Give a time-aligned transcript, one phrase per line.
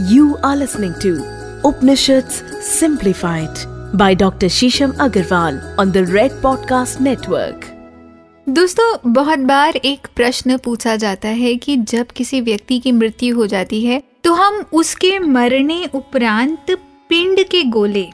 [0.00, 1.22] You are listening to
[1.64, 3.56] Upanishads Simplified
[3.96, 4.48] by Dr.
[4.48, 7.64] Shisham Agarwal on the Red Podcast Network.
[8.48, 13.46] दोस्तों, बहुत बार एक प्रश्न पूछा जाता है कि जब किसी व्यक्ति की मृत्यु हो
[13.46, 16.66] जाती है तो हम उसके मरने उपरांत
[17.08, 18.06] पिंड के गोले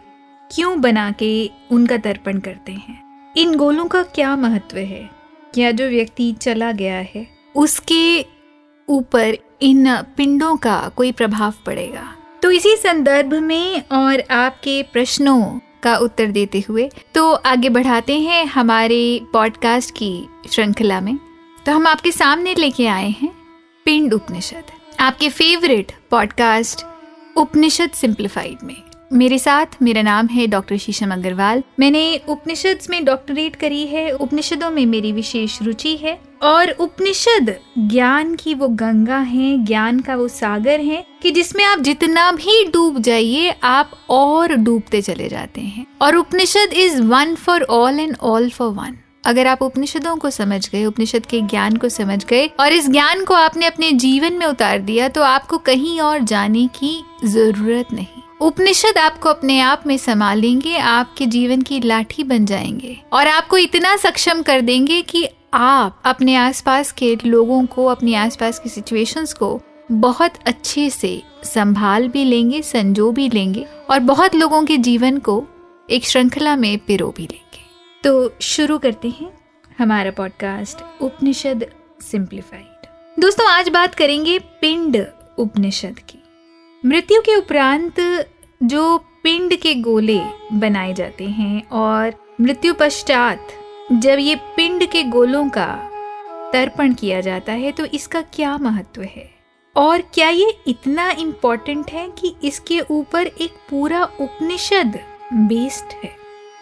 [0.54, 5.10] क्यों बना के उनका तर्पण करते हैं इन गोलों का क्या महत्व है
[5.54, 7.26] क्या जो व्यक्ति चला गया है,
[7.56, 8.26] उसके
[8.90, 12.06] ऊपर इन पिंडों का कोई प्रभाव पड़ेगा।
[12.42, 18.44] तो इसी संदर्भ में और आपके प्रश्नों का उत्तर देते हुए तो आगे बढ़ाते हैं
[18.46, 20.12] हमारे पॉडकास्ट की
[20.50, 21.16] श्रृंखला में।
[21.66, 23.32] तो हम आपके सामने लेके आए हैं
[23.86, 24.64] पिंड उपनिषद,
[25.00, 26.86] आपके फेवरेट पॉडकास्ट
[27.36, 33.56] उपनिषद सिंप्लीफाइड में। मेरे साथ मेरा नाम है डॉक्टर शीशम अग्रवाल। मैंने उपनिषद में डॉक्टरेट
[33.56, 39.56] करी है, उपनिषदों में मेरी विशेष रुचि है और उपनिषद ज्ञान की वो गंगा है,
[39.58, 45.02] ज्ञान का वो सागर है कि जिसमें आप जितना भी डूब जाइए, आप और डूबते
[45.02, 49.62] चले जाते हैं। और Upanishad is one for all and all for one अगर आप
[49.62, 53.66] उपनिषदों को समझ गए, उपनिषद के ज्ञान को समझ गए और इस ज्ञान को आपने
[53.66, 59.28] अपने जीवन में उतार दिया तो आपको कहीं और जाने की ज़रूरत नहीं। उपनिषद आपको
[59.28, 64.60] अपने आप में संभालेंगे आपके जीवन की लाठी बन जाएँगे। और आपको इतना सक्षम कर
[64.60, 69.60] देंगे कि आप अपने आसपास के लोगों को, अपने आसपास की सिचुएशंस को
[69.92, 75.44] बहुत अच्छे से संभाल भी लेंगे, संजो भी लेंगे और बहुत लोगों के जीवन को
[75.90, 77.60] एक श्रृंखला में पिरो भी लेंगे।
[78.04, 79.38] तो शुरू करते हैं
[79.78, 81.66] हमारा पॉडकास्ट उपनिषद
[82.00, 82.62] सिंप्लीफाइड
[83.20, 85.06] दोस्तों, आज बात करेंगे पिंड
[85.38, 86.19] उपनिषद की।
[86.86, 87.94] मृत्यु के उपरांत
[88.62, 90.20] जो पिंड के गोले
[90.52, 93.48] बनाए जाते हैं और मृत्यु पश्चात
[93.92, 95.66] जब ये पिंड के गोलों का
[96.52, 99.30] तर्पण किया जाता है तो इसका क्या महत्व है?
[99.76, 104.98] और क्या ये इतना इम्पोर्टेंट है कि इसके ऊपर एक पूरा उपनिषद
[105.32, 106.16] बेस्ड है?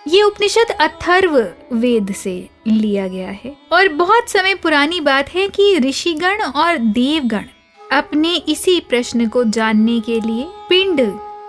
[0.09, 1.39] ये उपनिषद अथर्व
[1.73, 7.45] वेद से लिया गया है। और बहुत समय पुरानी बात है कि ऋषिगण और देवगण
[7.93, 11.01] अपने इसी प्रश्न को जानने के लिए, पिंड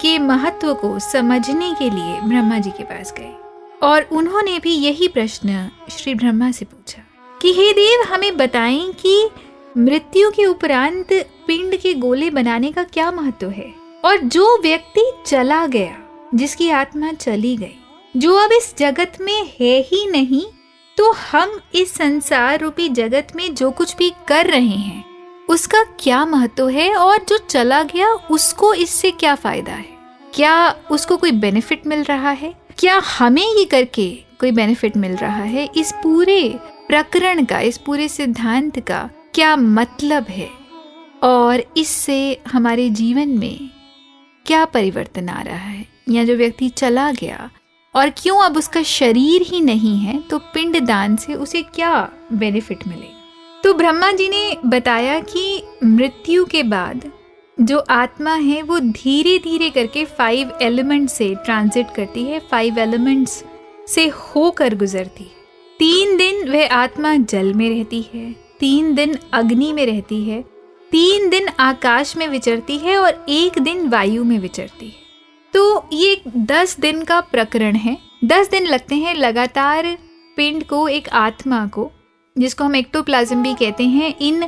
[0.01, 3.35] के महत्व को समझने के लिए ब्रह्मा जी के पास गए।
[3.83, 7.01] और उन्होंने भी यही प्रश्न श्री ब्रह्मा से पूछा
[7.41, 9.29] कि, हे देव, हमें बताएँ कि
[9.77, 11.07] मृत्यु के उपरांत
[11.47, 13.73] पिंड के गोले बनाने का क्या महत्व है?
[14.05, 15.97] और जो व्यक्ति चला गया,
[16.35, 17.75] जिसकी आत्मा चली गई,
[18.17, 20.45] जो अब इस जगत में है ही नहीं
[20.97, 25.08] तो हम इस संसार रूपी जगत में जो कुछ भी कर रहे हैं
[25.49, 29.85] उसका क्या महत्व है और जो चला गया उसको इससे क्या फ़ायदा है?
[30.33, 32.55] क्या उसको कोई बेनिफिट मिल रहा है?
[32.77, 35.69] क्या हमें ये करके कोई बेनिफिट मिल रहा है?
[35.77, 40.49] इस पूरे प्रकरण का, इस पूरे सिद्धांत का क्या मतलब है?
[41.23, 43.69] और इससे हमारे जीवन में
[44.45, 45.85] क्या परिवर्तन आ रहा है?
[46.09, 47.49] या जो व्यक्ति चला गया
[47.95, 52.87] और क्यों अब उसका शरीर ही नहीं है तो पिंड दान से उसे क्या बेनिफिट
[52.87, 53.18] मिले
[53.69, 57.01] तो ब्रह्मा जी ने बताया कि मृत्यु के बाद
[57.61, 63.43] जो आत्मा है, वो धीरे धीरे करके फाइव एलिमेंट से ट्रांजिट करती है फाइव एलिमेंट्स
[63.87, 65.29] से होकर गुजरती है।
[65.79, 70.41] तीन दिन वह आत्मा जल में रहती है, तीन दिन अग्नि में रहती है,
[70.91, 74.95] तीन दिन आकाश में विचरती है और एक दिन वायु में विचरती है।
[75.53, 79.97] तो ये दस दिन का प्रकरण है। दस दिन लगते हैं, लगातार
[80.37, 81.91] पिंड को, एक आत्मा को
[82.39, 84.43] जिसको हम एक्टोप्लाज्म भी कहते हैं, इन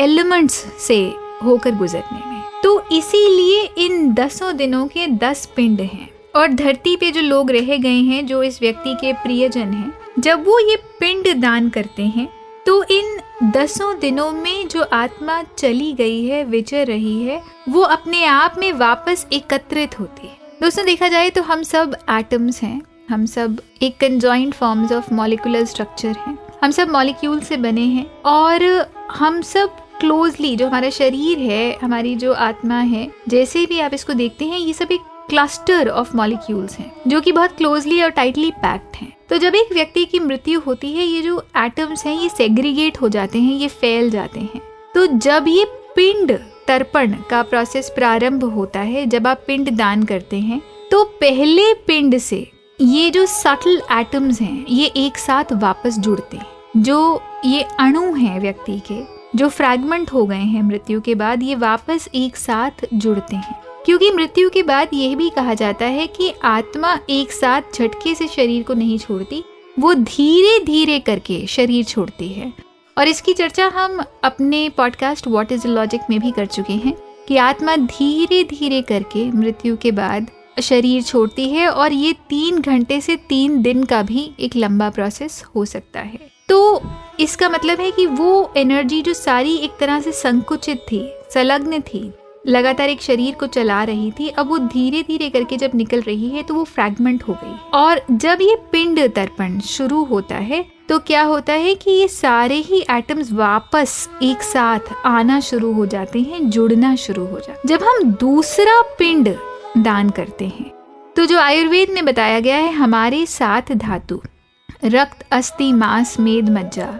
[0.00, 1.00] एलिमेंट्स से
[1.44, 7.10] होकर गुजरने में। तो इसीलिए इन दसों दिनों के दस पिंड हैं। और धरती पे
[7.10, 11.34] जो लोग रह गए हैं, जो इस व्यक्ति के प्रियजन हैं, जब वो ये पिंड
[11.42, 12.28] दान करते हैं
[12.66, 18.24] तो इन दसों दिनों में जो आत्मा चली गई है, विचर रही है, वो अपने
[18.24, 22.80] आप में वापस एकत्रित होती है। दोस्तों, देखा जाए तो हम सब एटम्स हैं,
[23.10, 28.06] हम सब एक conjoint forms of molecular structure हैं। हम सब मॉलिक्यूल से बने हैं
[28.26, 28.62] और
[29.10, 34.12] हम सब क्लोजली जो हमारा शरीर है, हमारी जो आत्मा है, जैसे भी आप इसको
[34.12, 38.50] देखते हैं, ये सब एक क्लस्टर ऑफ़ मॉलिक्यूल्स हैं, जो कि बहुत क्लोजली और टाइटली
[38.56, 42.28] पैक्ड हैं। तो जब एक व्यक्ति की मृत्यु होती है, ये जो एटम्स हैं, ये
[42.28, 44.60] सेग्रीगेट हो जाते हैं, ये फैल जाते हैं।
[44.94, 45.64] तो जब ये
[45.96, 46.38] पिंड
[46.68, 52.16] तर्पण का प्रोसेस प्रारंभ होता है, जब आप पिंड दान करते हैं तो पहले पिंड
[52.18, 52.46] से
[52.80, 56.46] ये जो सटल एटम्स हैं, ये एक साथ वापस जुड़ते हैं।
[56.76, 59.02] जो ये अणु हैं व्यक्ति के,
[59.38, 64.10] जो फ्रैगमेंट हो गए हैं मृत्यु के बाद, ये वापस एक साथ जुड़ते हैं। क्योंकि
[64.10, 68.62] मृत्यु के बाद यह भी कहा जाता है कि आत्मा एक साथ झटके से शरीर
[68.62, 69.44] को नहीं छोड़ती,
[69.78, 72.52] वो धीरे धीरे करके शरीर छोड़ती है।
[72.98, 76.94] और इसकी चर्चा हम अपने पॉडकास्ट व्हाट इज़ लॉजिक में भी कर चुके हैं
[77.28, 80.26] कि आत्मा धीरे धीरे करके मृत्यु के बाद
[80.60, 85.42] शरीर छोड़ती है और ये तीन घंटे से तीन दिन का भी एक लंबा प्रोसेस
[85.54, 86.82] हो सकता है। तो
[87.20, 91.02] इसका मतलब है कि वो एनर्जी जो सारी एक तरह से संकुचित थी,
[91.34, 92.10] संलग्न थी,
[92.46, 96.28] लगातार एक शरीर को चला रही थी, अब वो धीरे धीरे करके जब निकल रही
[96.28, 100.98] है तो वो फ्रैगमेंट हो गई। और जब ये पिंड तर्पण शुरू होता है तो
[100.98, 106.20] क्या होता है कि ये सारे ही एटम्स वापस एक साथ आना शुरू हो जाते
[106.20, 109.28] हैं, जुड़ना शुरू हो जाते जब हम दूसरा पिंड
[109.76, 110.70] दान करते हैं।
[111.16, 114.20] तो जो आयुर्वेद में बताया गया है, हमारे सात धातु,
[114.84, 116.94] रक्त, अस्थि, मांस, मेद, मज्जा,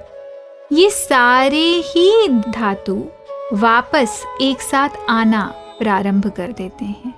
[0.73, 3.05] ये सारे ही धातु
[3.53, 5.43] वापस एक साथ आना
[5.81, 7.15] प्रारंभ कर देते हैं।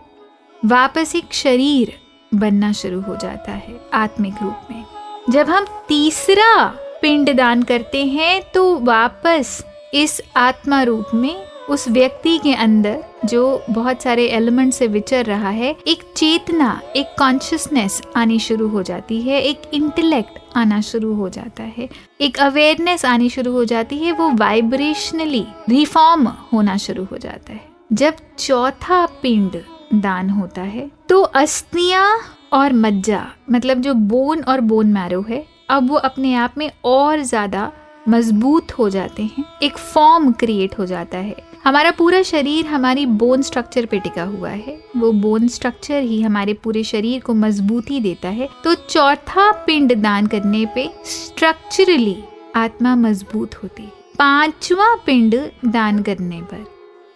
[0.65, 1.93] वापस एक शरीर
[2.35, 4.85] बनना शुरू हो जाता है आत्मिक रूप में।
[5.31, 6.67] जब हम तीसरा
[7.03, 9.65] पिंड दान करते हैं तो वापस
[9.95, 15.49] इस आत्मा रूप में उस व्यक्ति के अंदर जो बहुत सारे एलिमेंट से विचर रहा
[15.51, 21.29] है, एक चेतना, एक कॉन्शियसनेस आनी शुरू हो जाती है, एक इंटेलेक्ट आना शुरू हो
[21.29, 21.89] जाता है।
[22.21, 27.69] एक अवेयरनेस आनी शुरू हो जाती है, वो वाइब्रेशनली रिफॉर्म होना शुरू हो जाता है।
[27.93, 29.63] जब चौथा पिंड
[29.95, 32.19] दान होता है तो अस्थियाँ
[32.53, 37.23] और मज्जा मतलब जो बोन और बोन मैरो है, अब वो अपने आप में और
[37.23, 37.71] ज़्यादा
[38.11, 43.43] मज़बूत हो जाते हैं, एक फॉर्म क्रिएट हो जाता है। हमारा पूरा शरीर हमारी बोन
[43.43, 48.29] स्ट्रक्चर पे टिका हुआ है। वो बोन स्ट्रक्चर ही हमारे पूरे शरीर को मजबूती देता
[48.29, 52.17] है। तो चौथा पिंड दान करने पे स्ट्रक्चरली
[52.57, 55.35] आत्मा मज़बूत होती। है पांचवा पिंड
[55.65, 56.65] दान करने पर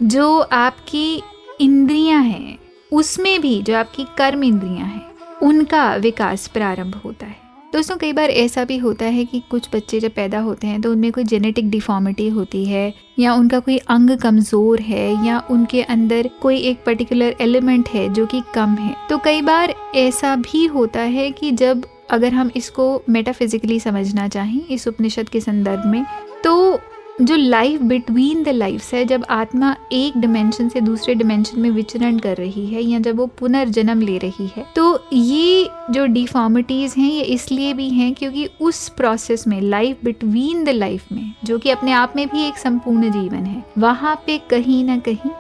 [0.03, 1.23] जो आपकी
[1.61, 2.59] इंद्रियाँ हैं,
[2.93, 5.07] उसमें भी जो आपकी कर्म इंद्रियाँ हैं,
[5.43, 7.34] उनका विकास प्रारंभ होता है।
[7.75, 10.91] दोस्तों, कई बार ऐसा भी होता है कि कुछ बच्चे जब पैदा होते हैं तो
[10.93, 16.29] उनमें कोई जेनेटिक डिफॉर्मिटी होती है या उनका कोई अंग कमज़ोर है या उनके अंदर
[16.43, 21.01] कोई एक पर्टिकुलर एलिमेंट है जो कि कम है। तो कई बार ऐसा भी होता
[21.01, 26.05] है कि जब अगर हम इसको मेटाफिजिकली समझना चाहें, इस उपनिषद के संदर्भ में
[26.45, 26.81] तो
[27.17, 32.19] जो लाइफ बिटवीन द लाइफ्स है, जब आत्मा एक डिमेंशन से दूसरे डिमेंशन में विचरण
[32.19, 37.11] कर रही है या जब वो पुनर्जन्म ले रही है तो ये जो डिफॉर्मिटीज़ हैं,
[37.11, 41.71] ये इसलिए भी हैं क्योंकि उस प्रोसेस में लाइफ बिटवीन द लाइफ में, जो कि
[41.71, 45.31] अपने आप में भी एक संपूर्ण जीवन है, वहाँ पे कहीं ना कहीं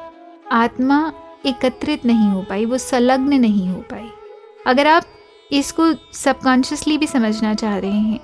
[0.53, 1.13] आत्मा
[1.47, 4.09] एकत्रित नहीं हो पाई, वो संलग्न नहीं हो पाई।
[4.67, 5.05] अगर आप
[5.53, 8.21] इसको सबकॉन्शियसली भी समझना चाह रहे हैं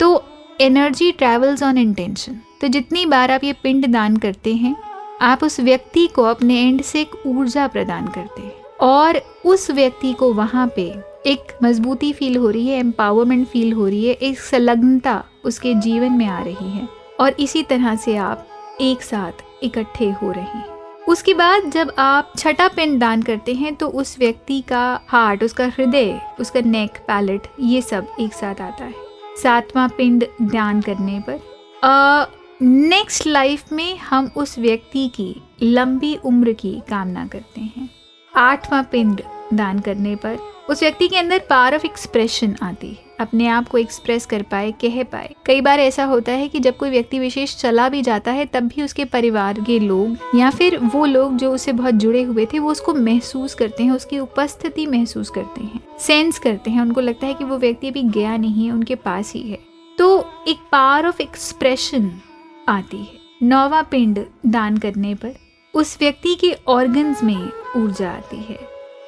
[0.00, 0.22] तो
[0.60, 4.76] एनर्जी ट्रेवल्स ऑन इंटेंशन तो जितनी बार आप ये पिंड दान करते हैं,
[5.22, 10.12] आप उस व्यक्ति को अपने एंड से एक ऊर्जा प्रदान करते हैं। और उस व्यक्ति
[10.12, 10.82] को वहाँ पे
[11.26, 16.12] एक मजबूती फील हो रही है एम्पावरमेंट फील हो रही है, एक संलग्नता उसके जीवन
[16.12, 16.88] में आ रही है।
[17.20, 18.46] और इसी तरह से आप
[18.80, 20.66] एक साथ इकट्ठे हो रहे हैं।
[21.08, 25.66] उसके बाद जब आप छठा पिंड दान करते हैं तो उस व्यक्ति का हार्ट उसका
[25.68, 28.94] हृदय, उसका नेक पैलेट ये सब एक साथ आता है।
[29.42, 31.40] सातवां पिंड दान करने पर
[32.62, 37.90] नेक्स्ट लाइफ में हम उस व्यक्ति की लंबी उम्र की कामना करते हैं।
[38.36, 39.20] आठवां पिंड
[39.54, 40.38] दान करने पर
[40.70, 44.72] उस व्यक्ति के अंदर पावर ऑफ़ एक्सप्रेशन आती है। अपने आप को एक्सप्रेस कर पाए,
[44.72, 48.30] कह पाए। कई बार ऐसा होता है कि जब कोई व्यक्ति विशेष चला भी जाता
[48.30, 52.22] है, तब भी उसके परिवार के लोग या फिर वो लोग जो उससे बहुत जुड़े
[52.22, 56.80] हुए थे, वो उसको महसूस करते हैं, उसकी उपस्थिति महसूस करते हैं। सेंस करते हैं।
[56.80, 59.58] उनको लगता है कि वो व्यक्ति अभी गया नहीं है, उनके पास ही है।
[59.98, 62.20] तो एक पावर ऑफ़ एक्सप्रेशन
[62.68, 65.34] आती है। नौवा पिंड दान करने पर
[65.74, 68.58] उस व्यक्ति के ऑर्गन्स में ऊर्जा आती है।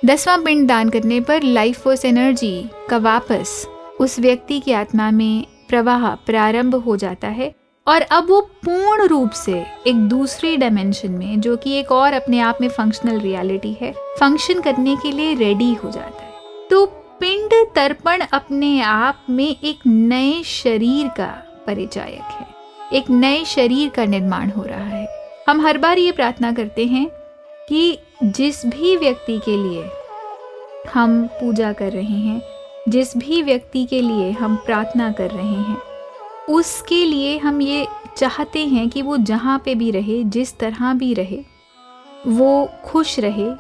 [0.04, 3.66] दसवां पिंड दान करने पर लाइफ फोर्स एनर्जी का वापस
[4.00, 7.52] उस व्यक्ति की आत्मा में प्रवाह प्रारंभ हो जाता है
[7.86, 12.40] और अब वो पूर्ण रूप से एक दूसरी डायमेंशन में, जो कि एक और अपने
[12.40, 16.84] आप में फंक्शनल रियलिटी है फ़ंक्शन करने के लिए रेडी हो जाता है। तो
[17.20, 21.32] पिंड तर्पण अपने आप में एक नए शरीर का
[21.66, 22.50] परिचायक है।
[22.92, 25.06] एक नए शरीर का निर्माण हो रहा है।
[25.49, 27.06] हम हर बार ये प्रार्थना करते हैं
[27.68, 29.85] कि जिस भी व्यक्ति के लिए
[30.94, 32.40] हम पूजा कर रहे हैं,
[32.88, 35.76] जिस भी व्यक्ति के लिए हम प्रार्थना कर रहे हैं,
[36.49, 41.12] उसके लिए हम ये चाहते हैं कि वो जहाँ पे भी रहे, जिस तरह भी
[41.14, 41.42] रहे,
[42.26, 43.50] वो खुश रहे,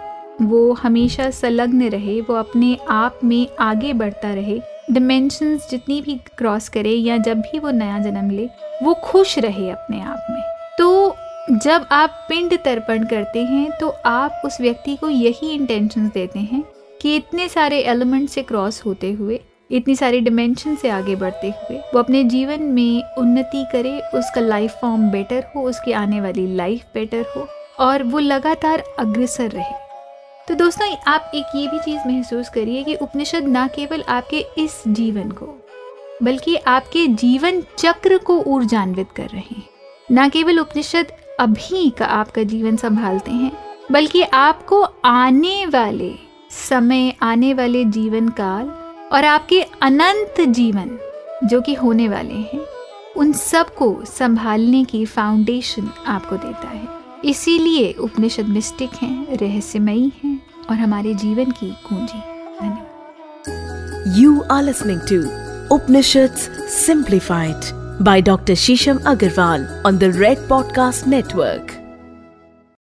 [0.42, 4.60] वो हमेशा संलग्न रहे, वो अपने आप में आगे बढ़ता रहे
[4.90, 8.48] डिमेंशंस जितनी भी क्रॉस करे या जब भी वो नया जन्म ले,
[8.82, 10.42] वो खुश रहे अपने आप में।
[10.78, 11.16] तो
[11.52, 16.62] जब आप पिंड तर्पण करते हैं तो आप उस व्यक्ति को यही इंटेंशन देते हैं
[17.02, 21.78] कि इतने सारे एलिमेंट से क्रॉस होते हुए, इतनी सारी डिमेंशन से आगे बढ़ते हुए,
[21.94, 26.84] वो अपने जीवन में उन्नति करे, उसका लाइफ फॉर्म बेटर हो, उसकी आने वाली लाइफ
[26.94, 27.46] बेटर हो,
[27.80, 29.89] और वो लगातार अग्रसर रहे।
[30.50, 34.82] तो दोस्तों, आप एक ये भी चीज़ महसूस करिए कि उपनिषद ना केवल आपके इस
[34.88, 35.46] जीवन को,
[36.22, 39.68] बल्कि आपके जीवन चक्र को ऊर्जान्वित कर रहे हैं।
[40.10, 43.52] ना केवल उपनिषद अभी का आपका जीवन संभालते हैं,
[43.92, 46.12] बल्कि आपको आने वाले
[46.50, 48.70] समय, आने वाले जीवन काल
[49.12, 50.98] और आपके अनंत जीवन
[51.44, 52.66] जो कि होने वाले हैं,
[53.16, 60.76] उन सबको संभालने की फाउंडेशन आपको देता है। इसीलिए उपनिषद मिस्टिक हैं, रहस्यमयी हैं और
[60.76, 62.22] हमारे जीवन की कुंजी
[64.20, 65.20] you are listening to
[65.74, 66.36] Upanishad
[66.68, 67.56] simplified
[68.02, 71.79] by doctor Sheesham Agrawal on the red podcast Network.